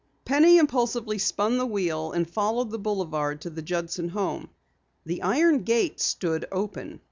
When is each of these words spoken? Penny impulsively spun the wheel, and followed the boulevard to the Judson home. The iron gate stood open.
Penny 0.25 0.57
impulsively 0.57 1.19
spun 1.19 1.59
the 1.59 1.65
wheel, 1.67 2.11
and 2.11 2.27
followed 2.27 2.71
the 2.71 2.79
boulevard 2.79 3.41
to 3.41 3.51
the 3.51 3.61
Judson 3.61 4.09
home. 4.09 4.49
The 5.05 5.21
iron 5.21 5.61
gate 5.61 5.99
stood 5.99 6.47
open. 6.51 6.99